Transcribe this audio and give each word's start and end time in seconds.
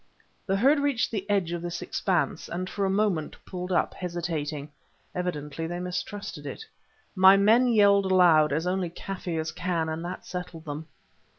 The 0.47 0.55
herd 0.55 0.79
reached 0.79 1.11
the 1.11 1.29
edge 1.29 1.51
of 1.51 1.61
this 1.61 1.79
expanse, 1.79 2.49
and 2.49 2.67
for 2.67 2.85
a 2.85 2.89
moment 2.89 3.35
pulled 3.45 3.71
up, 3.71 3.93
hesitating—evidently 3.93 5.67
they 5.67 5.79
mistrusted 5.79 6.47
it. 6.47 6.65
My 7.15 7.37
men 7.37 7.67
yelled 7.67 8.11
aloud, 8.11 8.51
as 8.51 8.65
only 8.65 8.89
Kaffirs 8.89 9.51
can, 9.51 9.89
and 9.89 10.03
that 10.03 10.25
settled 10.25 10.65
them. 10.65 10.87